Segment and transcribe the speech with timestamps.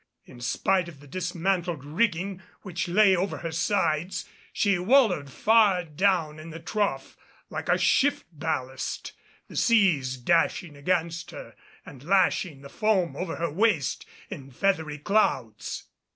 [0.25, 6.39] In spite of the dismantled rigging which lay over her sides, she wallowed far down
[6.39, 7.15] in the trough
[7.51, 9.11] like a shift ballast,
[9.47, 11.53] the seas dashing against her
[11.85, 15.83] and lashing the foam over her waist in feathery clouds.